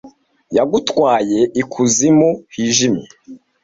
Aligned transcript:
yagutwaye 0.55 1.39
ikuzimu 1.61 2.29
hijimye, 2.53 3.05